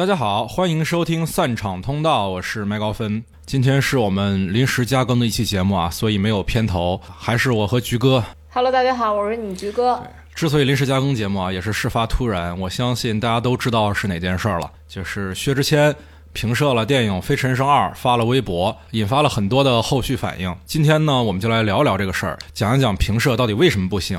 [0.00, 3.22] 大家好，欢迎收听散场通道，我是麦高芬。
[3.44, 8.24] 今天是我们临时加更的一期节目啊，所以没有片头，还是我和菊哥。
[8.48, 10.02] Hello，大家好，我是你菊哥。
[10.34, 15.94] 之所以临时加更节目啊，也是事发突然，我相信大家都知道是哪件事儿了，就是薛之谦
[16.32, 20.56] 评射了电影《飞驰人生二》，发了微博，引发了很多的后续反应。
[20.64, 24.18] 今天呢，我们就来聊聊这个事儿，讲一讲评射到底为什么不行。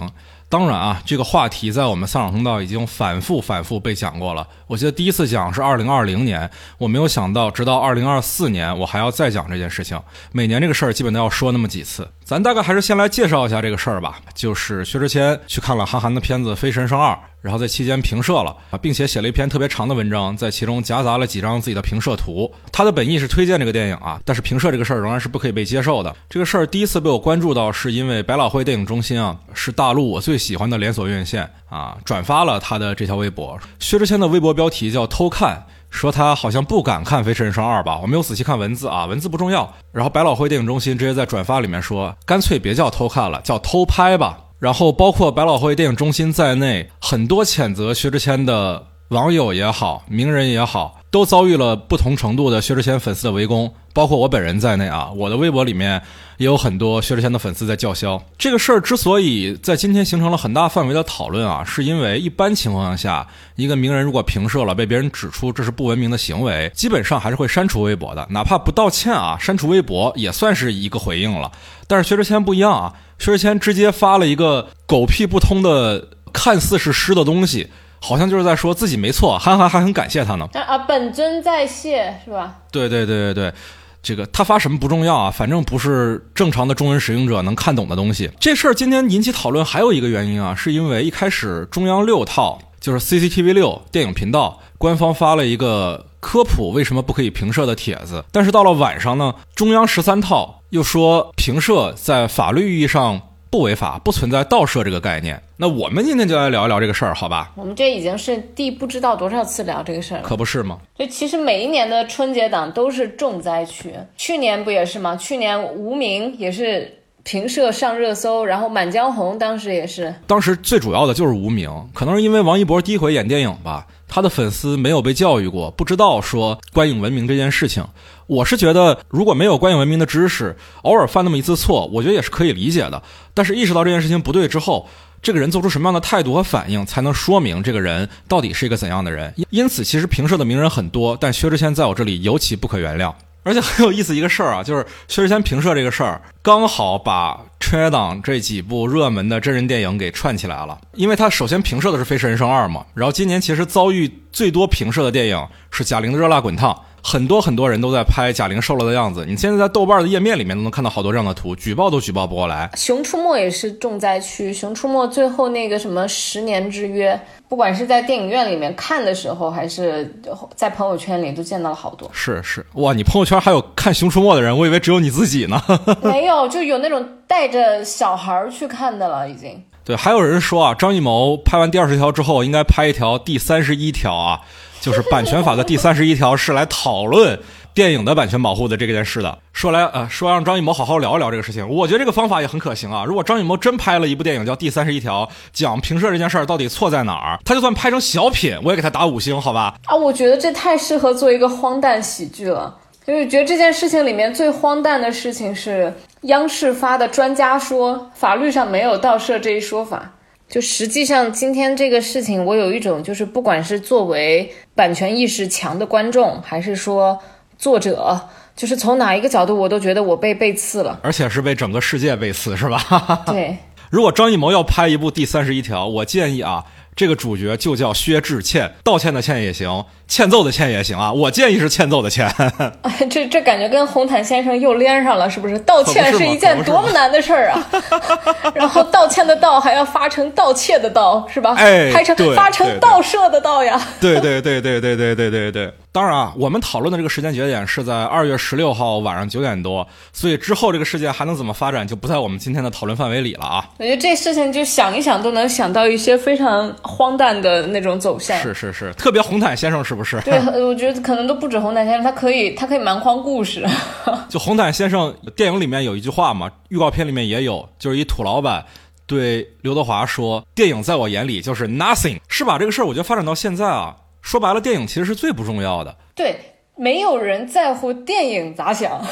[0.51, 4.45] 当然啊，这个话题在我们丧场通道已经反复反复被讲过了。
[4.67, 9.97] 我记得第一次讲是二零二零年，我没有想到，直到二零二四年，我还要再讲这件事情。
[10.33, 12.05] 每年这个事儿基本都要说那么几次。
[12.25, 14.19] 咱大概还是先来介绍一下这个事儿吧。
[14.33, 22.51] 就是薛之谦去看了韩寒的片子《飞神生二》，然后在期间评摄了啊，并且写了一篇特别长的文章，在其中夹杂了几张自己的评摄图。
[22.71, 26.15] 他的本意是推荐这个电影啊，但是评摄这个事儿仍然是不可以被接受的。
[26.29, 33.59] 这个事儿第一次被我关注到，是因为百老汇电影中心啊，是大陆我最喜欢的连锁院线啊，转发了他的这条微博。
[33.79, 35.65] 薛之谦的微博标题叫“偷看”。
[35.91, 39.69] 说他好像不敢看《飞驰人生二》吧，我没有仔细看文字啊，文字不重要。
[39.91, 44.37] 然后百老汇电影中心直接在转发里面说，干脆别叫偷看了，叫偷拍吧。
[44.61, 56.01] 然后包括百老汇电影中心在内，很多谴责薛之谦的网友也好，名人也好，都遭遇了不同程度的薛之谦粉丝的围攻，包括我本人在内啊，我的微博里面
[56.37, 58.23] 也有很多薛之谦的粉丝在叫嚣。
[58.37, 71.51] 这个事儿之所以在今天形成了很大范围的讨论啊，是因为一般情况下，一个名人如果评摄了被别人指出这是不文明的行为，基本上还是会删除微博的，哪怕不道歉啊，删除微博也算是一个回应了。
[71.87, 77.67] 但是薛之谦不一样啊，薛之谦直接发了一个狗屁不通的，看似是诗的东西。
[78.03, 80.49] 好像就是在说自己没错，韩寒还很感谢他呢。
[80.53, 82.55] 啊，本尊在谢是吧？
[82.71, 83.53] 对对对对对，
[84.01, 88.31] 这个他发什么不重要啊，反正不是正常的中文使用者能看懂的东西。
[88.39, 103.21] 这事儿今天引起讨论还有一个原因啊，是因为一开始中央六套就是 CCTV 六电影频道官方发了一个科普为什么不可以平射的帖子，但是到了晚上呢，中央十三套又说平射在法律意义上。
[103.51, 105.39] 不违法，不存在盗摄这个概念。
[105.57, 107.51] 那我们今天就来聊一聊这个事儿，好吧？
[107.57, 110.79] 我们这已经是第不知道多少次聊这个事儿了，可不是吗？
[110.97, 115.17] 就其实每一年的春节档都是重灾区，去年不也是吗？
[115.17, 120.15] 去年无名也是平社上热搜，然后《满江红》当时也是。
[120.25, 127.83] 当时最主要的就是无名，可能是因为王一博第一回演电影吧，他的粉丝没有被教育过，不知道说观影文明这件事情。
[128.27, 133.01] 我是觉得，如果没有观影文明的知识，偶尔犯那么一次错，我觉得也是可以理解的。
[133.33, 134.89] 但是意识到这件事情不对之后，
[135.21, 139.33] 这个人做出什么样的态度和反应，才能说明这个人到底是一个怎样的人。
[139.49, 143.13] 因此，其实平社的名人很多，但薛之谦在我这里尤其不可原谅。
[143.43, 150.79] 而且很有意思一个事儿啊，就是薛之谦评社这个事儿，刚好把春节档这几部热门的真人电影给串起来了。
[150.93, 156.71] 因为他首先评社的是《飞驰人生二》嘛，然后今年其实遭遇最多评社的电影是贾玲的《热辣滚烫》。
[157.03, 162.69] 很多很多人都在拍贾玲瘦了的样子，你现在在豆瓣的页面里面都能看到好多这样的图，举报都举报不过来。
[162.79, 167.19] 《熊出没》也是重灾区，《熊出没》最后那个什么十年之约，
[167.49, 170.13] 不管是在电影院里面看的时候，还是
[170.55, 172.09] 在朋友圈里，都见到了好多。
[172.13, 175.61] 是是，哇，你朋友圈还有看《熊出没》的人，我以为只有你自己呢。
[176.03, 179.61] 没有，就有那种带着小孩去看的了，已经。
[179.83, 184.41] 对，还有人说啊，张艺谋拍完第二十条之后，应该拍一条第三十一条啊。
[184.81, 187.39] 就是版权法的第三十一条是来讨论
[187.71, 189.37] 电影的版权保护的这件事的。
[189.53, 193.05] 说来呃，说让张艺谋好好聊一聊这个事情，我觉得这个方法也很可行啊。
[193.05, 199.75] 如果张艺谋真拍了一部电影叫《第三十一条》，讲评摄这件事儿到底错在哪儿，他就算拍成小品，我也给他打五星，好吧？
[199.85, 202.75] 啊，我觉得这太适合做一个荒诞喜剧了。
[203.05, 210.11] 就是觉得这件事情里面最荒诞的事情是央视发的专家说法律上没有盗摄这一说法。
[210.51, 217.17] 就实际上今天这个事情，我有一种就是不管是作为版权意识强的观众，还是说
[217.57, 218.19] 作者，
[218.53, 223.23] 就是从哪一个角度，我都觉得我被背刺了，而且是被整个世界背刺，是吧？
[223.27, 223.55] 对。
[223.89, 226.65] 如果张艺谋要拍一部第三十一条，我建议啊。
[226.95, 231.11] 这个主角就叫薛之谦，道歉的歉也行，欠揍的欠也行啊。
[231.11, 232.27] 我建议是欠揍的欠。
[232.83, 235.57] 哎，这这感觉跟红毯先生又连上了，是不是？
[235.59, 237.67] 道歉是一件多么难的事儿啊！
[238.53, 241.55] 然后道歉的道还要发成盗窃的盗，是吧？
[241.57, 243.81] 哎，拍成发成盗摄的盗呀！
[243.99, 245.73] 对对对对对对对对对。
[245.93, 253.69] 当然啊，我们讨论的这个时间节点是在二月十六号晚上九点多，所以之后这个事件还能怎么发展，就不在我们今天的讨论范围里了啊。
[253.77, 258.39] 我觉得这事情就想一想都能想到一些非常荒诞的那种走向。
[258.41, 260.21] 是是是，特别红毯先生是不是？
[260.21, 263.67] 对，我觉得可能都不止红毯先生，他可以他可以蛮荒故事。
[264.29, 268.65] 就红毯先生电影里面有一句话嘛，预告片里面也有，就是一土老板
[269.05, 272.57] 对刘德华说：“电影在我眼里就是 nothing。”是吧？
[272.57, 273.93] 这个事儿我觉得发展到现在啊。
[274.21, 275.95] 说白了，电影其实是最不重要的。
[276.15, 276.39] 对，
[276.75, 279.03] 没有人在乎电影咋想，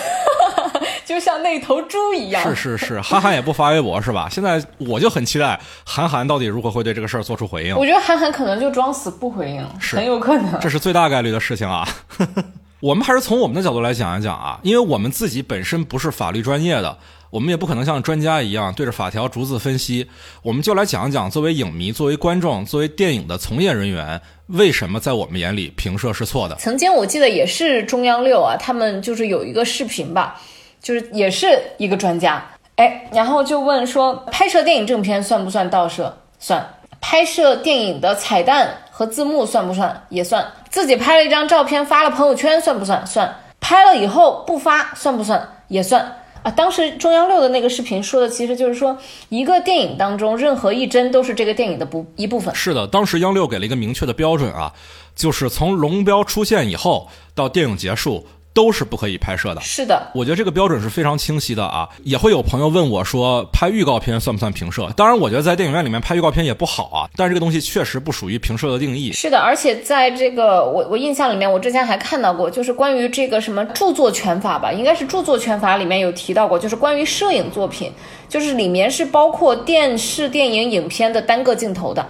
[1.05, 2.43] 就像那头猪一样。
[2.55, 4.27] 是是是，韩寒也不发微博是吧？
[4.29, 7.75] 现在我就很期待韩寒到底如何会对这个事儿做出回应。
[7.75, 10.59] 我觉得韩寒可能就装死不回应，是很有可能。
[10.59, 11.87] 这是最大概率的事情啊。
[12.81, 16.97] 我们还是从我们的角度来讲一讲啊，因为我们自己本身不是法律专业的，
[17.29, 20.09] 我们也不可能像专家一样对着法条逐字分析，
[20.41, 26.55] 我们就来讲一讲，作为影迷、作为观众、作为电影的从业人员，为什么在我们眼里评摄是错的。
[26.55, 30.41] 曾经我记得也是中央六啊，他们就是有一个视频吧，
[30.81, 32.43] 就是也是一个专家，
[32.75, 36.17] 哎，然后就问说，拍摄电影正片算不算盗摄？
[36.39, 36.75] 算。
[37.01, 40.03] 拍摄电影的彩蛋和字幕算不算？
[40.09, 40.45] 也算。
[40.69, 43.07] 自己拍了一张照片发了朋友圈算不算？
[43.07, 43.33] 算。
[43.61, 45.47] 拍了以后不发算不算？
[45.69, 46.13] 也算。
[46.43, 48.97] 啊，当时中央六的那个视频说的其实就是说，
[49.29, 52.53] 一个电影当中任何一帧都是这个电影的不一部分。
[52.55, 54.73] 是的，当时央六给了一个明确的标准啊，
[55.15, 58.25] 就是从龙标出现以后到电影结束。
[58.59, 59.61] 都是不可以拍摄的。
[59.61, 61.87] 是的，我觉得这个标准是非常清晰的啊。
[62.03, 64.91] 也会有朋友问我说，拍预告片算不算平摄？
[64.97, 67.07] 当然，我觉得在电影院里面拍预告片也不好啊。
[67.15, 69.13] 但是这个东西确实不属于平摄的定义。
[69.13, 77.89] 是的，而且在这个我我印象里面，我之前还看到过，就是关于这个什么著作权法吧，应该是著作权法里面有提到过，就是关于摄影作品，
[78.27, 82.05] 就是里面是包括电视、电影、影片的单个镜头的。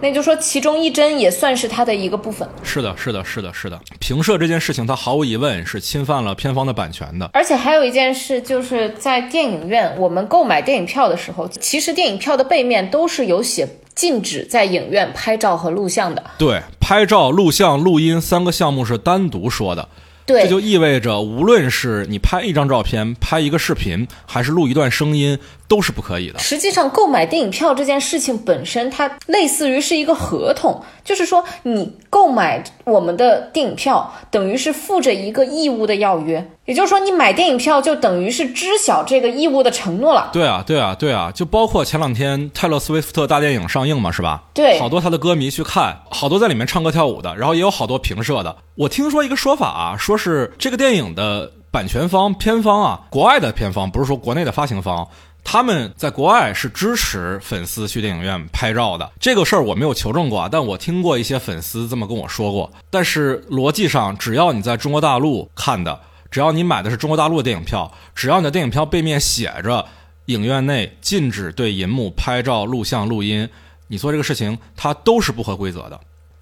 [0.00, 2.48] 那就说其中一帧也算是它的一个部分。
[2.62, 3.78] 是的，是的，是的，是的。
[3.98, 7.28] 平射这件事情，它毫无疑问是侵犯了片方的版权的。
[7.32, 16.22] 而且还有一件事，就是在电影院我们购买电影票的时候，其实电影票的背面都是有写禁止在影院拍照和录像的。
[16.38, 19.88] 对，拍照、录像、录音三个项目是单独说的。
[20.26, 25.38] 对，这就意味着，无论是你拍一张照片、拍一个视频，还是录一段声音，
[25.70, 26.38] 都是不可以的。
[26.40, 36.44] 实际上，购买电影票这件事情本身，它类似于是一个合同，就是说，你购买我们的电影票，等于是附着一个义务的要约。
[36.64, 40.30] 也就是说，你买电影票就等于是知晓这个义务的承诺了。
[40.32, 44.42] 对啊，对啊，对啊，就包括前两天泰勒·斯威夫特大电影上映嘛，是吧？
[44.52, 48.56] 对，好多他的歌迷去看，好多在里面唱歌跳舞的，然后也有好多评社的。
[48.74, 55.08] 我听说一个说法啊，说是这个电影的版权方、片方啊，国外的片方，不是说国内的发行方，
[55.42, 59.10] 他们在国外是支持粉丝去电影院拍照的。
[59.18, 62.70] 这个事儿我没有求证过啊，但我听过一些粉丝这么跟我说过。
[62.90, 66.00] 但是逻辑上，只要你在中国大陆看的。
[66.30, 69.84] 只要你买的是中国大陆的电影票，只要你的电影票背面写着
[70.26, 73.48] “影院内禁止对银幕拍照、录像、录音”，
[73.88, 75.98] 你做这个事情，它都是不合规则的，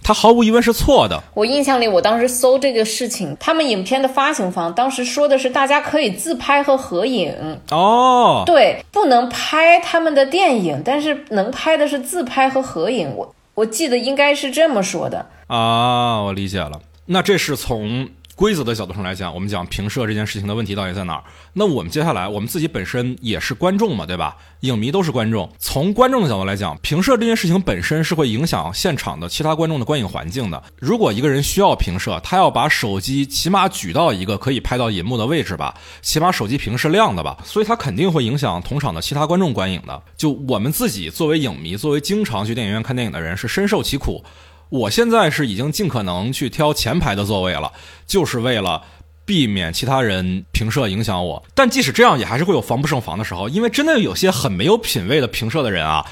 [0.09, 1.21] 它毫无疑问是错的。
[1.35, 7.31] 我印象里，我当时搜这个事情，他们影片的发行方当时说的是，大家可以自拍和合影。
[7.69, 13.13] 哦，对，不能拍他们的电影，但是能拍的是自拍和合影。
[13.15, 16.81] 我我记得应该是这么说的啊，我理解了。
[17.05, 18.09] 那这是从。
[18.39, 21.23] 规则的角度上来讲，我们讲平摄这件事情的问题到底在哪儿？
[21.51, 24.37] 那我们接下来，我们自己本身也是观众嘛，对吧？
[24.61, 25.51] 影迷都是观众。
[25.59, 30.63] 从观众的角度来讲，平摄这件事情本身是会影响现场的其他观众的观影环境的。
[30.77, 40.01] 如果一个人需要平摄，他要把手机起码举到一个可以拍到银幕的位置吧，起码手机屏是亮的吧，所以他肯定会影响同场的其他观众观影的。
[40.15, 44.23] 就我们自己作为影迷，作为经常去电影院看电影的人，是深受其苦。
[44.69, 47.71] 我现在是已经尽可能去挑前排的座位了，
[48.07, 48.81] 就是为了
[49.25, 51.43] 避免其他人评射影响我。
[51.53, 56.05] 但即使这样，也还是会有防不胜防的时候，因为真的有些很没有品位的评射的人啊。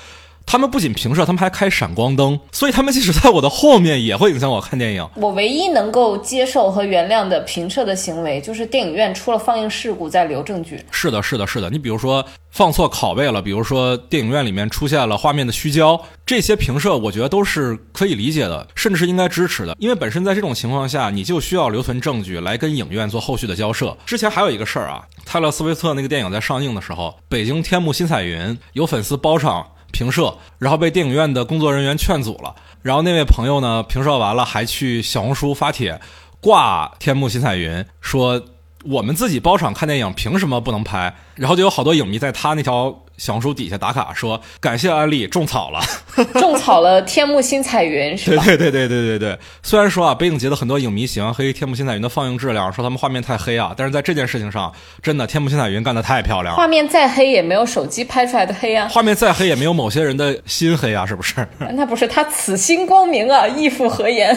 [0.50, 5.08] 他们不仅平射，他们还开闪光灯，所以他们即使在我的后面，也会影响我看电影。
[5.16, 10.82] 我唯一能够接受和原谅的平射的行为，就是电影院出了放映事故再留证据。
[10.90, 11.70] 是的，是的，是的。
[11.70, 19.76] 你比如说放错拷贝了，比如说电影院里面出现了画面的虚焦，这些平射我觉得都是可以理解的，甚至是应该支持的。
[19.80, 23.98] 因为本身在这种情况下，你就需要留存证据来跟影院做后续的交涉。
[24.06, 29.68] 之前还有一个事儿啊，泰勒·斯威特那个电影在上映的时候，北京天幕新彩云有粉丝包场。
[29.98, 32.54] 评社，然后被电影院的工作人员劝阻了。
[32.84, 36.00] 然后那位朋友呢，评射完了还去小红书发帖
[36.40, 38.40] 挂天幕新彩云，说
[38.84, 41.16] 我们自己包场看电影，凭什么不能拍？
[41.34, 43.04] 然后就有好多影迷在他那条。
[43.18, 45.80] 小红书底下打卡说感谢安利种草了，
[46.40, 48.44] 种草了天幕新彩云是吧？
[48.46, 49.40] 对对对对对对对。
[49.64, 54.72] 虽然说啊，北影节的很多影迷喜欢黑天幕新彩云的放映质量，说他们画面太黑啊，但是在这件事情上，
[55.02, 56.56] 真的天幕新彩云干得太漂亮。
[56.56, 58.88] 画面再黑也没有手机拍出来的黑啊。
[58.90, 61.48] 画面再黑也没有某些人的心黑啊，是不是？
[61.74, 64.34] 那不是他此心光明啊，义复何言？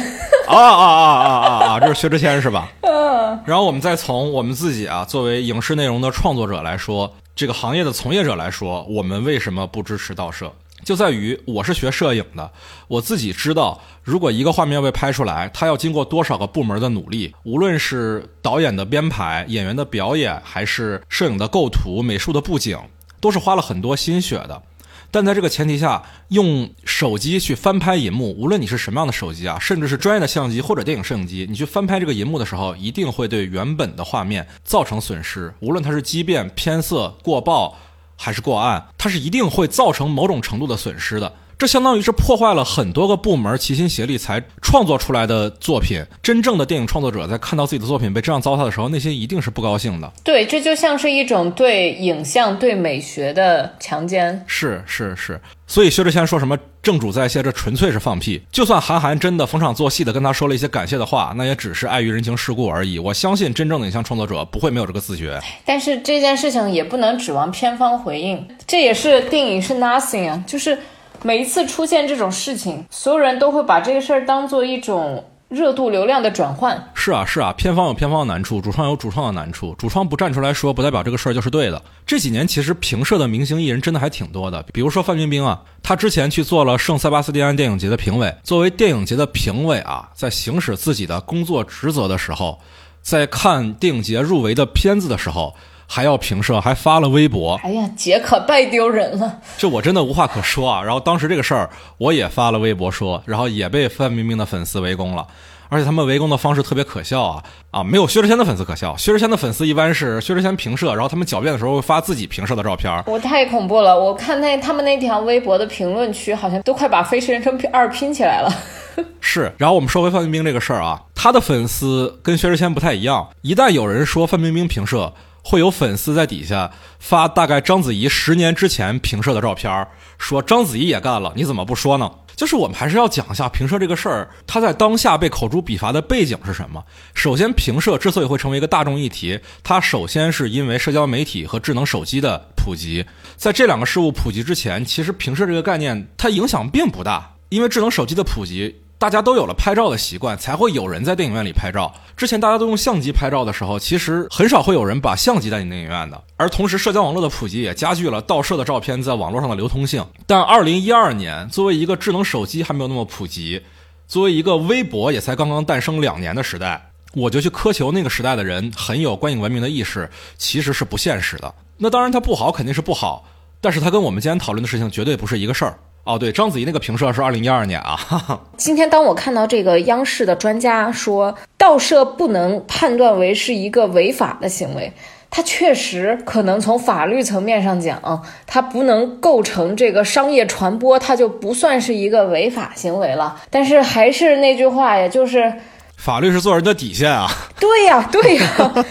[0.49, 1.81] 啊啊啊啊啊啊！
[1.81, 2.69] 这是薛之谦是吧？
[2.83, 3.39] 嗯。
[3.45, 7.13] 然后我们再从我们自己啊，作为影视内容的创作者来说。
[7.35, 10.53] 这个行业的从业者来说，我们为什么不支持盗摄？
[10.85, 12.51] 就在于我是学摄影的，
[12.89, 22.79] 我自己知道，如果一个画面被拍出来，它要经过多少个部门的努力，无论是导演的编排、演员的表演，还是摄影的构图、美术的布景，
[23.21, 24.63] 都是花了很多心血的。
[25.11, 35.53] 但在这个前提下，用手机去翻拍银幕，无论你是什么样的手机啊，甚至是专业的相机或者电影摄影机，你去翻拍这个银幕的时候，一定会对原本的画面造成损失。
[35.61, 37.77] 无论它是畸变、偏色、过曝，
[38.17, 41.33] 还是过暗，它是一定会造成某种程度的损失的。
[41.61, 46.03] 这相当于是破坏了很多个部门齐心协力才创作出来的作品。
[46.23, 50.11] 真正的电影创作者在看到自己的作品被这样糟蹋的时候，内心一定是不高兴的。
[50.25, 54.43] 对，这就像是一种对影像、对美学的强奸。
[54.47, 58.41] 是是是，所以薛之谦说什么正主在线，这纯粹是放屁。
[58.51, 62.99] 就算韩寒真的逢场作戏的跟他说了一些感谢的话，那也只是碍于人情世故而已。
[62.99, 65.39] 我相信真正的影像创作者不会没有这个自觉。
[65.67, 70.79] 但是这件事情也不能指望片方回应，这也是电影是 nothing 啊，就是。
[71.23, 76.91] 每一次出现这种事情，所有人都会把这个事儿当做一种热度、流量的转换。
[76.95, 79.75] 是啊，是啊，片方有片方的难处，主创有主创的难处。
[79.77, 81.83] 主创不站出来说，不代表这个事儿就是对的。
[82.07, 88.35] 这几年其实评社的明星艺人真的还挺多的，比如说范冰冰啊，她之前去做了圣塞巴斯蒂安电影节的评委。
[88.43, 92.59] 作为电影节的评委啊，在行使自己的工作职责的时候，
[93.03, 95.55] 在看电影节入围的片子的时候。
[95.93, 97.59] 还要评社，还发了微博。
[97.65, 99.41] 哎呀，姐可太丢人了！
[99.59, 100.81] 这我真的无话可说啊。
[100.81, 101.69] 然后当时这个事儿，
[101.99, 105.27] 我也发了微博说，然后也被范冰冰的粉丝围攻了。
[105.69, 107.43] 而且他们围攻的方式特别可笑啊
[107.73, 107.83] 啊！
[107.83, 113.03] 没有薛之谦的粉丝可笑，薛之谦的粉丝一般是薛之谦评社，然后他们狡辩的时候会发自己评社的照片。
[113.07, 113.99] 我太恐怖了！
[113.99, 118.53] 我看那他们那条微博的评论区，好像都快把《飞驰人生二》拼起来了。
[119.21, 119.53] 是。
[119.59, 125.13] 然后我们说回范冰冰这个事儿啊，她的粉丝跟薛之谦不太一样，一旦有人说范冰冰评社。
[125.43, 129.87] 会有粉丝在底下发大概章子怡十年之前评社的照片，
[130.19, 132.11] 说章子怡也干了，你怎么不说呢？
[132.37, 136.83] 就是我们还是要讲一下评社这个事儿，它在当下被口诛笔伐的背景是什么？
[137.15, 143.05] 首先，评社之所以会成为一个大众议题，它首先是因为社交媒体和智能手机的普及。
[143.37, 148.75] 在这两个事物普及之前，其实评社这个概念它影响并不大，因为智能手机的普及。
[149.01, 151.91] 大家都有了拍照的习惯，才会有人在电影院里拍照。
[152.19, 156.23] 之前大家都用相机拍照的时候，其实很少会有人把相机带进电影院的。
[156.37, 160.05] 而同时，社交网络的普及也加剧了盗摄的照片在网络上的流通性。
[160.27, 163.63] 但二零一二年，作为一个智能手机还没有那么普及，
[164.07, 171.55] 作为一个微博也才刚刚诞生两年的时代，我就去苛求那个时代的人很有观影文明的意识，其实是不现实的。
[171.79, 173.25] 那当然，它不好肯定是不好，
[173.63, 175.79] 但是它跟我们今天讨论的事情绝对不是一个事儿。
[176.11, 178.41] 哦，对，章子怡那个评社是二零一二年啊。
[178.57, 184.93] 今天当我看到这个央视的专家说盗摄不能判断为是一个违法的行为，
[185.31, 193.41] 它确实可能从法律层面上讲，它不能构成这个商业传播，它就不算是一个违法行为了。
[193.49, 195.53] 但是还是那句话呀，就是
[195.97, 197.29] 法律是做人的底线啊。
[197.61, 198.85] 对呀，对呀。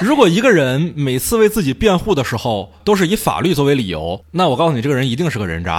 [0.00, 5.78] 如果一个人每次为自己辩护的时候都是以法律作为理由，那我告诉你，这个人一定是个人渣。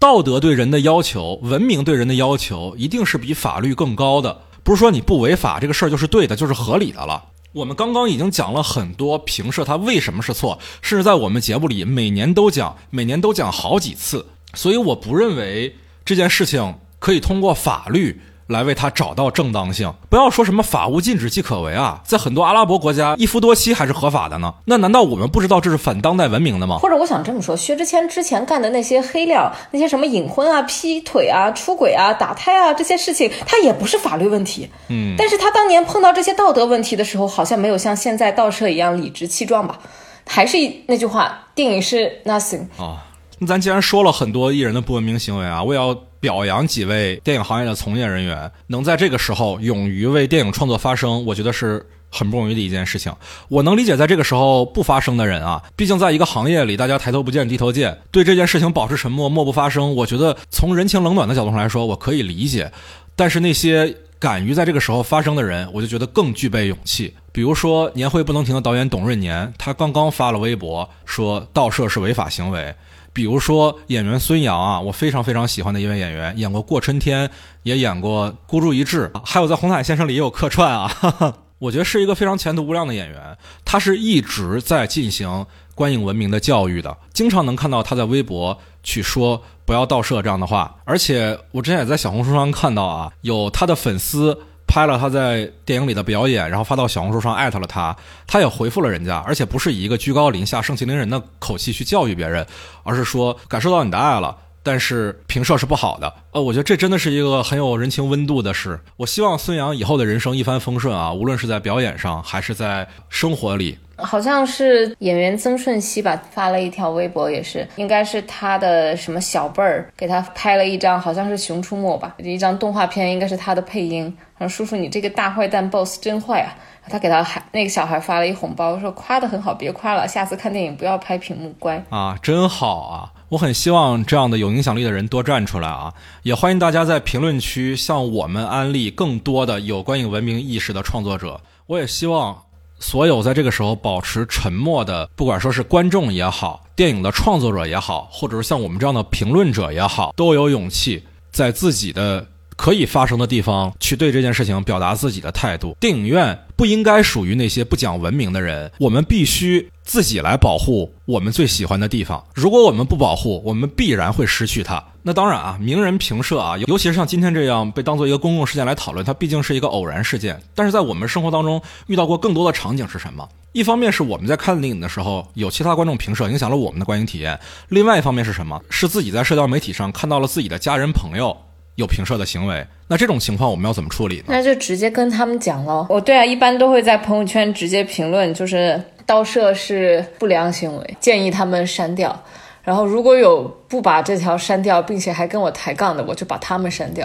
[0.00, 4.44] 道德对人的要求，文明对人的要求，一定是比法律更高的。
[4.62, 7.22] 不是说你不违法，这个事儿就是对的，就是合理的了。
[7.52, 14.24] 我们刚刚已经讲了很多评社它为什么是错，甚至在我们节目里每年都讲，每年都讲好几次。
[14.54, 15.76] 所以我不认为
[16.06, 18.22] 这件事情可以通过法律。
[18.50, 24.52] 来为他找到正当性，不要说什么法无禁止即可为啊，在很多阿拉伯国家，一夫多妻还是合法的呢。
[24.64, 26.78] 那难道我们不知道这是反当代文明的吗？
[26.78, 34.68] 或者我想这么说，薛之谦之前干的那些黑料，那些什么隐婚啊、劈腿啊、出轨啊、打胎啊这些事情，他也不是法律问题。
[34.88, 39.78] 嗯，但是他当年碰到这些道德问题的时候，好像没有像现在盗摄一样理直气壮吧？
[40.26, 43.06] 还是那句话，电影是 nothing 啊。
[43.38, 45.96] 那咱既然说了很多艺人的不文明行为啊，我也要。
[46.20, 53.12] 表扬几位电影行业的从业人员，能在这个时候勇于为电影创作发声，我觉得是很不容易的一件事情。
[53.48, 59.94] 我能理解在这个时候不发声的人啊，毕竟在一个行业里，大家抬头不见低头见，对这件事情保持沉默，默不发声。
[59.96, 62.70] 我觉得从人情冷暖的角度上来说，我可以理解。
[63.16, 67.14] 但是那些敢于在这个时候发声的人，我就觉得更具备勇气。
[67.32, 72.74] 比如说年会不能停的导演董润年，他刚刚发了微博说盗摄是违法行为。
[73.12, 77.28] 比如说演员孙杨啊，我非常非常喜欢的一位演员，演过《过春天》，
[77.64, 80.90] 也演过《孤注一掷》，还有在《红毯先生》里也有客串啊。
[81.58, 90.76] 我觉得是一个非常前途无量的演员，他是一直在进行观影文明的教育的，经常能看到他在微博去说不要盗摄这样的话。
[90.84, 94.38] 而且我之前也在小红书上看到啊，有他的粉丝。
[94.70, 102.46] 拍了他在电影里的表演，然后发到小红书上艾特了他，他也回复了人家，而且不是以一个居高临下、盛气凌人的口气去教育别人，
[102.84, 106.14] 而是说感受到你的爱了，但是评社是不好的。
[106.30, 108.78] 呃，我觉得这真的是一个很有人情温度的事。
[108.96, 113.76] 我希望孙杨以后的人生一帆风顺啊，无论是在表演上还是在生活里。
[114.00, 124.04] 好像是演员曾舜晞吧，发了一条微博，也是应该是他的什么小辈儿给他拍了一张，好像是《熊出没》吧，一张动画片，应该是他的配音。
[124.38, 126.56] 然后叔叔，你这个大坏蛋 boss 真坏啊！
[126.88, 133.12] 他给他孩那个小孩发了一红包，说夸的很好，别夸了，下次看电影不要拍屏幕，乖啊，真好啊！
[133.28, 135.92] 我很希望这样的有影响力的人多站出来啊！
[136.22, 141.40] 也欢迎大家在评论区向我们安利更多的有关影文明意识的创作者。
[141.66, 142.49] 我也希望。
[142.80, 155.76] 所有在这个时候保持沉默的，不管说是观众也好，电影的创作者也好，或者是像我们这样的评论者也好，都有勇气在自己的可以发声的地方去对这件事情表达自己的态度。
[155.78, 159.70] 电影院不应该属于那些不讲文明的人，我们必须。
[159.82, 162.24] 自己来保护我们最喜欢的地方。
[162.32, 164.84] 如果我们不保护，我们必然会失去它。
[165.02, 170.40] 那当然啊，名人评社啊，尤其是像今天这样被当做一个公共事件来讨论，它毕竟是一个偶然事件。
[170.54, 173.28] 但是在我们生活当中遇到过更多的场景是什么？
[173.50, 177.34] 一方面是我们在看电影的时候有其他观众评社，影响了我们的观影体验；
[177.68, 178.62] 另外一方面是什么？
[178.70, 181.36] 是自己在社交媒体上看到了自己的家人朋友
[181.80, 182.64] 有评社的行为。
[182.86, 184.24] 那这种情况我们要怎么处理呢？
[184.28, 185.84] 那就直接跟他们讲喽。
[185.88, 188.80] 哦，对啊，一般都会在朋友圈直接评论，就是。
[189.06, 192.16] 盗摄是不良行为，建议他们删掉。
[192.62, 197.04] 然后如果有不把这条删掉，并且还跟我抬杠的，我就把他们删掉。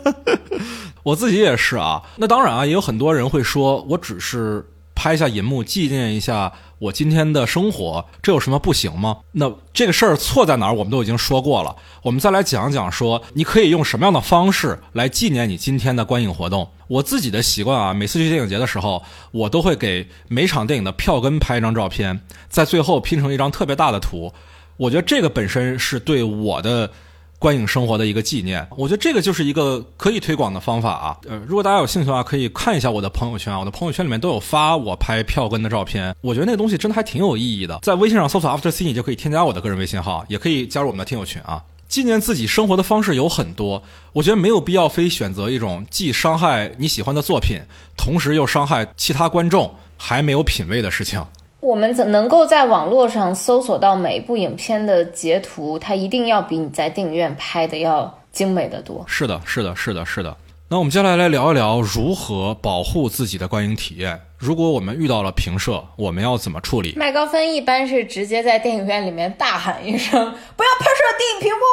[1.02, 2.02] 我自己也是啊。
[2.16, 4.66] 那当然啊，也有很多人会说，我只是。
[5.00, 9.18] 拍一下银幕，纪念一下我今天的生活，这有什么不行吗？
[9.32, 10.74] 那这个事儿错在哪儿？
[10.74, 11.74] 我们都已经说过了。
[12.02, 16.70] 我们再来讲讲，说你可以用什么样的方式来纪念你今天的观影活动。
[16.86, 24.32] 我自己的习惯啊，每次去电影节的时候，我都会给每场电影的票根拍一张照片，在最后拼成一张特别大的图。
[24.76, 26.90] 我觉得这个本身是对我的。
[27.38, 31.16] 观影生活的一个纪念，我觉得这个就是一个可以推广的方法啊。
[31.28, 36.14] 呃，如果大家有兴趣的话，可以看一下我的朋友圈啊，我的朋友圈里面都有发我拍票根的照片。
[36.20, 37.78] 我觉得那东西真的还挺有意义的。
[37.82, 41.62] 在微信上搜索 After C，你就可以添加我的个人微信号，也可以加入我们的听友群啊。
[41.88, 47.60] 纪念自己生活的方式有很多，我觉得没有必要非选择一种既伤害你喜欢的作品，
[47.96, 51.24] 同时又伤害其他观众还没有品位的事情。
[51.60, 55.76] 我们怎能够在网络上搜索到每一部影片的截图？
[55.78, 59.04] 它一定要比你在电影院拍的要精美的多。
[59.08, 60.36] 是的，是的，是的，是的。
[60.70, 64.20] 那我们接下来来聊一聊如何保护自己的观影体验。
[64.36, 66.92] 如果我们遇到了评社，我们要怎么处理？
[66.94, 70.12] 麦高芬一般是直接在电影院里面大喊一声
[70.56, 71.64] ：“不要拍摄电影屏幕！”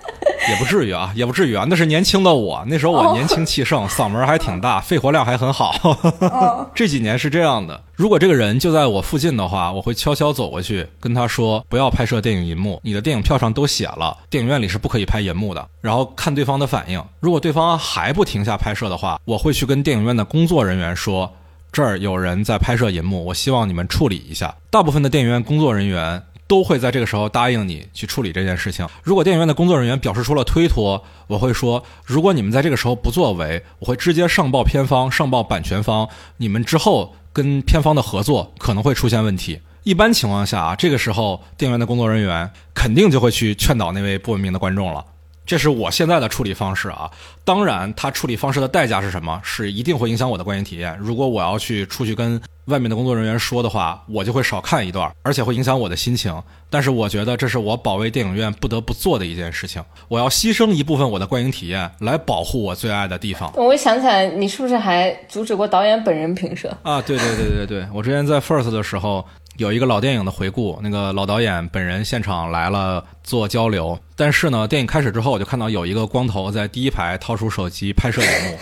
[0.49, 1.65] 也不至于啊，也不至于啊。
[1.69, 5.73] 那是年轻的我，那时候我年轻气盛，嗓门还挺大，肺活量还很好。
[6.75, 17.03] 这几年是这样的，如果这个人就在我附近的话，我会悄悄走过去跟他说：“不要拍摄电影银幕，你的电影票上都写了，电影院里是不可以拍银幕的。”然后看对方的反应。
[17.19, 21.31] 如果对方还不停下拍摄的话，我会去跟电影院的工作人员说。
[21.73, 24.53] 这儿有人在拍摄银幕，我希望你们处理一下。
[24.69, 28.85] 大部分的电影院工作人员都会在这个时候答应你去处理这件事情。
[29.03, 39.61] 如果电影院的工作人员表示出了推脱，我会说：如果你们在这个时候不作为，我会直接上报片方、上报版权方，你们之后跟片方的合作可能会出现问题。
[39.83, 45.05] 一般情况下啊，这个时候电影院的工作人员肯定就会去劝导那位不文明的观众了。
[45.45, 47.11] 这是我现在的处理方式啊，
[47.43, 49.41] 当然，他处理方式的代价是什么？
[49.43, 50.97] 是一定会影响我的观影体验。
[50.99, 56.41] 如果我要去出去跟外面的工作人员说的话，我就会少看一段，而且会影响我的心情。
[56.69, 63.51] 但是我觉得这是我保卫电影院不得不做的一件事情，我要牺牲一部分我的观影体验来保护我最爱的地方。
[63.57, 67.01] 我想起来，你是不是还阻止过导演本人评审啊？
[67.01, 69.25] 对对对对对，我之前在 First 的时候。
[69.57, 78.57] 有一个老电影的回顾，那个老导演本人现场来了做交流，但是呢，电影开始之后，我就看到有一个光头在第一排掏出手机拍摄荧幕，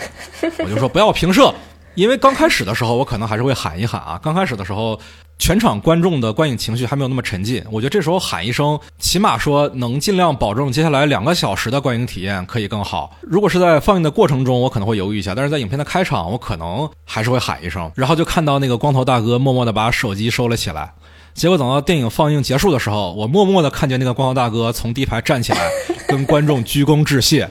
[0.64, 1.54] 我就说不要平射。
[1.94, 4.18] 因为刚开始的时候，我可能还是会喊一喊啊。
[4.22, 4.98] 刚开始的时候，
[5.38, 13.16] 全场观众的观影情绪还没有那么沉浸，我觉得这时候喊一声，起码说能尽量保证接下来两个小时的观影体验可以更好。
[13.20, 20.92] 如果是在放映的过程中，我可能会犹豫一下，但是在影片的开场，我可能还是会喊一声，然后就看到那个光头大哥默默的把手机收了起来。
[21.34, 25.70] 结果等到电影放映结束的时候，我默默的看见那个光头大哥从第一排站起来，
[26.06, 27.48] 跟观众鞠躬致谢。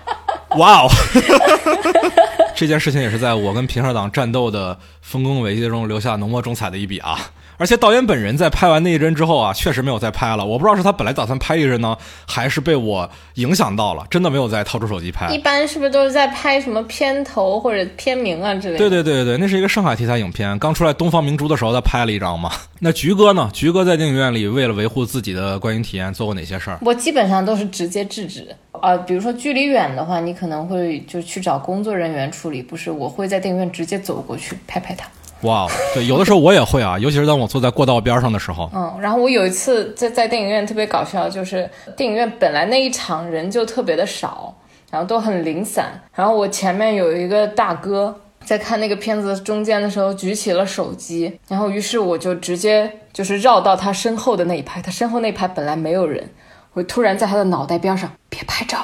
[0.58, 0.88] 哇哦！
[2.62, 7.18] 这件事情也是在我跟平社党战斗的丰功伟绩中留下浓墨重彩的一笔啊！
[7.58, 10.44] 而且导演本人在拍完那一帧之后啊，确实没有再拍了。
[10.44, 15.32] 我不知道是他本来打算拍一帧呢，还是被我影响到了，真的没有再掏出手机拍。
[15.32, 18.78] 一般是不是都是在拍什么片头或者片名啊之类的？
[18.78, 22.50] 对对对对对，那是一个上海题材影片，刚出来东方明珠的时候，他拍了一张嘛。
[22.80, 23.48] 那菊哥呢？
[23.52, 26.78] 菊哥在电影院里为了维护自己的观影体验，做过哪些事儿？
[26.82, 28.48] 我基本上都是直接制止。
[28.80, 32.90] 呃，比如说距离远的话，你可能会就去找工作人员处理，不是？
[32.90, 35.06] 我会在电影院直接走过去拍拍他。
[35.42, 38.70] 哇，对，有的时候我也会啊， 尤其是当我坐在过道边上的时候。
[38.74, 44.54] 嗯，然后我有一次在在电影院特别搞笑，就是电影院本来那一场人就特别的少，
[44.90, 56.28] 然后都很零散，然后我前面有一个大哥在看那个片子中间的时候举起了手机，然后于是我就直接就是绕到他身后的那一排，他身后那一排本来没有人，
[56.74, 58.78] 我突然在他的脑袋边上别拍照，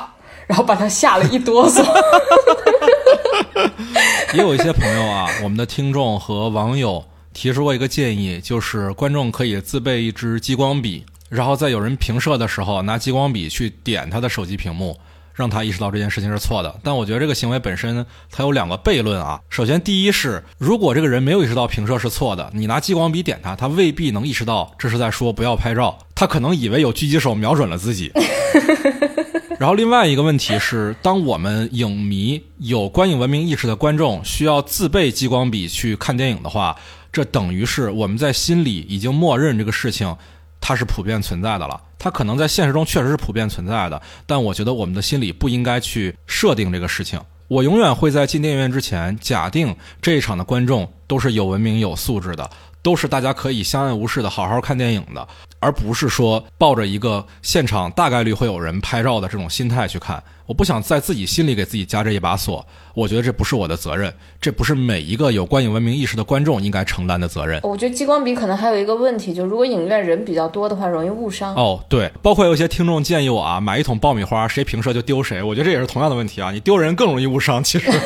[0.47, 1.85] 然后把他吓了一哆嗦。
[4.35, 14.99] 也有一些朋友啊，我们的听众和网友提出过一个建议，就是观众可以自备一支激光笔，然后在有人评射的时候拿激光笔去点他的手机屏幕，
[15.33, 16.79] 让他意识到这件事情是错的。
[16.83, 19.41] 但我觉得这个行为本身它有两个悖论啊。
[19.49, 28.13] 首先，第一是如果这个人没有意识到评射是错的，你拿激光笔点他，他未必能意识到这是在说不要拍照，他可能以为有狙击手瞄准了自己。
[29.59, 36.77] 然后另外一个问题是，当我们影迷有观影文明意识的观众需要自备激光笔去看电影的话，
[37.13, 40.17] 这等于是我们在心里已经默认这个事情
[40.61, 41.81] 它是普遍存在的了。
[41.99, 47.21] 它可能在现实中确实是普遍存在的，但我觉得我们的心里不应该去设定这个事情。
[47.49, 52.49] 我永远会在进电影院之前假定这一场的观众都是有文明有素质的。
[52.83, 55.27] 都是大家可以相安无事的好好看电影的，
[55.59, 60.23] 而不是说抱着一个现场大概率会有人拍照的这种心态去看。
[60.47, 64.11] 我不想在自己心里给自己加这一把锁，我觉得这不是我的责任，
[64.41, 67.61] 这不是每一个有观影文明意识的观众应该承担的责任。
[67.65, 71.55] 我觉得激光笔可能还有一个问题，就如果影院人比较多的话，容易误伤。
[71.55, 75.43] 哦，对，包括有些听众建议我啊，买一桶爆米花，谁平射就丢谁。
[75.43, 77.91] 我觉得这也是同样的问题啊，你丢人更容易误伤，其实。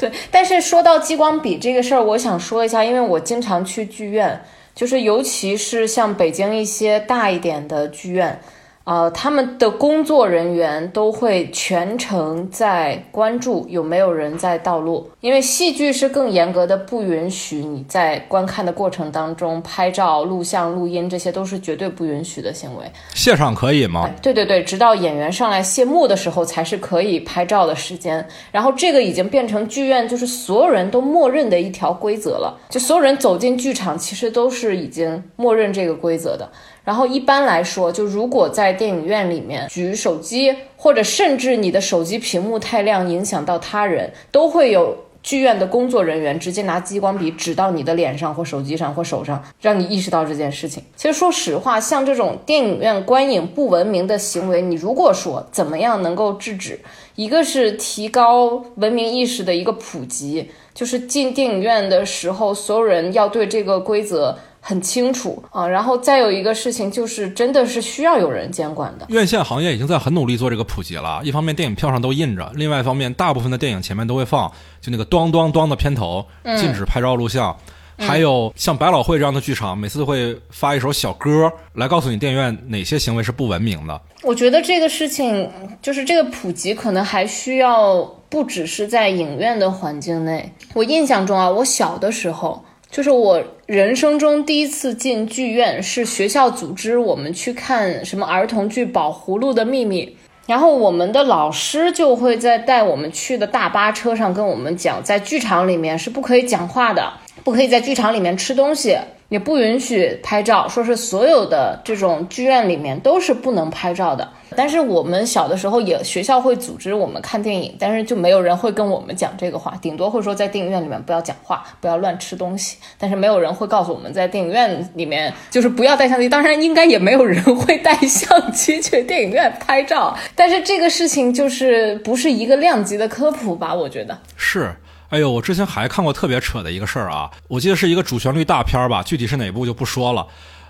[0.00, 4.42] 对，但是说到激光笔这个事儿，我想说一下，因为我经常去剧院，
[4.74, 8.40] 就是尤其是像北京一些大一点的剧院。
[8.84, 22.84] 呃，他们的工作人员都会全程在关注有没有人在道路，因为戏剧是更严格的，不允许你在观看的过程当中拍照、录像、录音，这些都是绝对不允许的行为。
[23.14, 24.10] 现场可以吗？
[24.20, 28.26] 对对对，直到演员上来谢幕的时候才是可以拍照的时间。
[28.50, 36.50] 然后这个已经变成剧院就是所有人都默认的一条规则了，就所有人走进剧场其实都是已经默认这个规则的。
[36.84, 50.82] 然后一般来说，就如果在电影院里面举手机，或者甚至你的手机屏幕太亮影响到他人，都会有剧院的工作人员直接拿激光笔指到你的脸上或手机上或手上，让你意识到这件事情。
[50.96, 56.80] 其实说实话，像这种电影院观影不文明的行为，你如果说怎么样能够制止，
[57.14, 64.38] 一个是提高文明意识的一个普及，就是进电影院的时候，所有人要对这个规则。
[64.60, 69.06] 很清楚啊，然后再有一个事情就是，真的是需要有人监管的。
[69.08, 71.20] 院线行业已经在很努力做这个普及了。
[71.24, 76.26] 一方面，电影票上都印着；另外一方面，大部分的电影前面都会放，就那个咚咚咚的片头，
[76.58, 77.56] 禁止拍照录像。
[77.98, 84.00] 还有像百老汇这样的剧场，每次都会发一首小歌来告诉你电影院哪些行为是不文明的。
[84.22, 85.50] 我觉得这个事情
[85.82, 90.50] 就是这个普及，可能还需要不只是在影院的环境内。
[90.72, 92.64] 我印象中啊，我小的时候。
[92.90, 100.04] 就是我人生中第一次进剧院，是学校组织我们去看什么儿童剧《宝葫芦的秘密》，
[100.46, 107.12] 然后我们的老师就会在带我们去的大巴车上跟我们讲，在剧场里面是不可以讲话的，
[107.44, 108.98] 不可以在剧场里面吃东西。
[109.30, 114.28] 也不允许拍照，说是所有的这种剧院里面都是不能拍照的。
[114.56, 122.78] 但是我们小的时候也学校会组织我们看电影，但是就没有人会跟我们讲这个话，顶多会说在电影院里面不要讲话，不要乱吃东西。
[122.98, 130.18] 但是没有人会告诉我们在电影院里面就是不要带相机，当然应该也没有人会带相机去电影院拍照。
[130.34, 133.72] 但是这个事情就是不是一个量级的科普吧？
[133.72, 134.74] 我觉得是。
[135.10, 137.28] 哎呦，我之前还看过特别扯的一个事儿啊！
[137.48, 140.24] 我记得是一个主旋律大片儿吧，具体是哪部就不说了。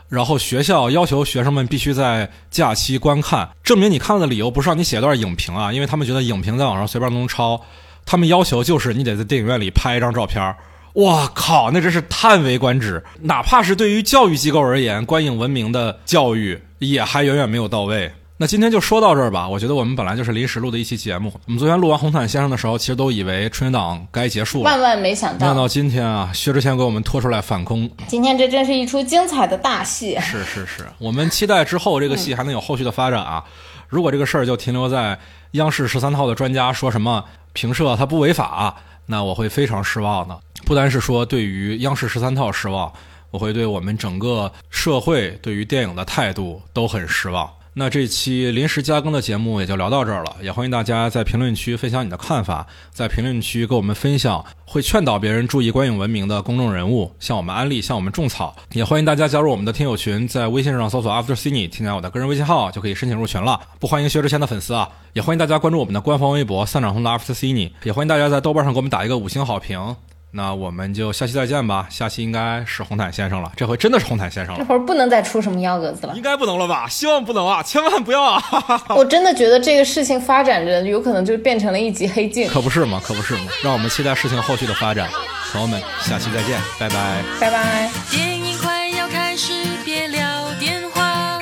[0.09, 7.61] 然后学校要求学生们必须在假期观看，证明你看了的理由不是让你写段影评啊，因为他们觉得影评在网上随便都能抄。
[8.07, 10.57] 他们要求就是你得在电影院里拍一张照片。
[10.95, 13.05] 哇靠，那真是叹为观止！
[13.21, 18.11] 哪怕是对于教育机构而言，观影文明的教育也还远远没有到位。
[18.41, 19.47] 那今天就说到这儿吧。
[19.47, 21.31] 我觉得我们本来就是临时录的一期节目。
[21.45, 27.87] 我们昨天录完《红毯先生》的时候，其实都以为春节档该结束了，万万没想到没想到到，今天啊，薛之谦给我们拖出来反攻。
[28.07, 30.19] 今天这真是一出精彩的大戏。
[30.21, 33.45] 是是是，我们期待之后这个戏还能有后续的发展啊。
[33.89, 35.19] 如果这个事儿就停留在
[35.51, 37.23] 央视十三套的专家说什么
[37.53, 38.75] 评社它不违法，
[39.05, 40.41] 那我会非常失望的。
[40.65, 42.91] 不单是说对于央视十三套失望，
[43.33, 47.47] 我会对我们整个社会对于电影的态度都很失望。
[47.81, 58.55] 那这期临时加更的节目也就聊到这儿了，也欢迎大家在评论区分享你的看法，在评论区跟我们分享会劝导别人注意观影文明的公众人物，向我们安利，向我们种草。
[58.73, 63.59] 也欢迎大家加入我们的听友群，在微信上搜索 After Cine，添加我的个人微信号就可以申请入群了。
[63.79, 69.97] 不欢迎薛之谦的粉丝啊，也欢迎大家关注我们的官方微博“散场红的 After Cine”，也欢迎大家在豆瓣上给我们打一个五星好评。
[70.33, 76.15] 那我们就下期再见吧，下期应该是红毯先生了，这回真的是红毯先生了，这会儿不能再出什么幺蛾子了。
[76.15, 76.87] 应该不能了吧？
[76.89, 78.41] 希望不能啊，千万不要啊！
[78.95, 82.47] 我真的觉得这个事情发展着，有可能就变成了一集黑镜。
[82.49, 85.11] 可不是嘛，可不是嘛，让我们期待事情后续的发展。
[85.53, 87.23] 朋友们，下期再见，拜拜。
[87.41, 87.91] 拜拜。
[88.09, 89.53] 电影快要开始，
[89.85, 91.41] 别聊电话，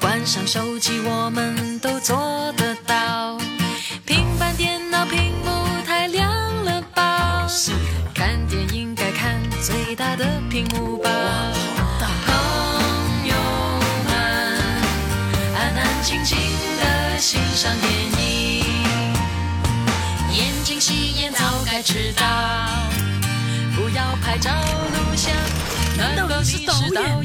[0.00, 2.17] 关上手机，我们都做
[10.58, 11.08] 屏幕吧。
[12.26, 12.34] 朋
[13.28, 13.34] 友
[14.08, 14.10] 们，
[15.54, 16.36] 安安静静
[16.80, 17.88] 的欣赏电
[18.20, 18.64] 影，
[20.32, 22.26] 眼睛洗眼早该知道。
[23.76, 25.32] 不要拍照录像，
[25.96, 26.74] 难道你是导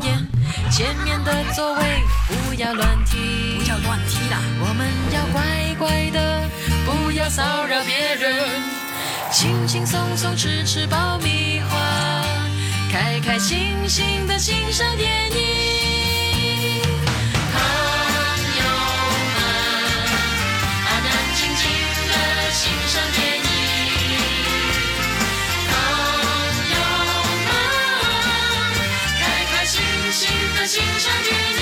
[0.06, 0.28] 演？
[0.70, 3.18] 前面的座位不要乱踢，
[3.58, 4.38] 不要乱踢啦！
[4.60, 5.42] 我们要乖
[5.80, 6.48] 乖的，
[6.86, 8.62] 不要骚扰别人，
[9.32, 11.78] 轻轻松松吃吃爆米花，
[12.94, 16.80] 开开心心的欣赏电影，
[17.52, 17.60] 朋
[18.60, 18.64] 友
[19.34, 19.42] 们，
[20.86, 21.64] 安安静静
[22.08, 22.12] 的
[22.52, 23.42] 欣赏电影，
[25.72, 25.74] 朋
[26.70, 26.78] 友
[27.48, 27.50] 们，
[29.20, 30.22] 开开心心
[30.56, 31.53] 的欣赏电影。